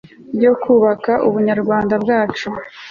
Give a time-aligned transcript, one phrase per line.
[0.43, 2.49] yo kubaka ubunyarwanda bwacu